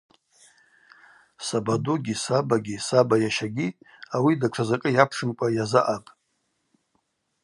Сабадугьи 1.45 2.15
сабагьи 2.23 2.77
саба 2.87 3.15
йащагьи 3.23 3.67
ауи 4.15 4.33
датша 4.39 4.63
закӏы 4.69 4.89
йапшымкӏва 4.93 5.47
йазаъапӏ. 5.57 6.09